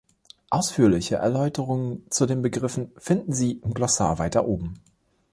[0.49, 4.79] Ausführliche Erläuterungen zu den Begriffen finden Sie im Glossar weiter oben.